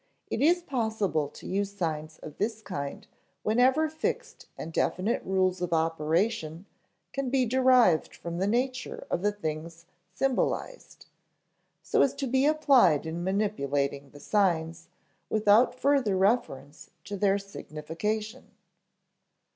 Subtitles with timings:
[0.31, 3.05] It is possible to use signs of this kind
[3.43, 6.65] whenever fixed and definite rules of operation
[7.13, 11.05] can be derived from the nature of the things symbolized,
[11.83, 14.87] so as to be applied in manipulating the signs,
[15.29, 18.49] without further reference to their signification.